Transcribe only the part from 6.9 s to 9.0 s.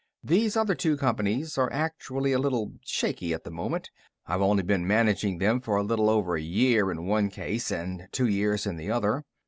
one case and two years in the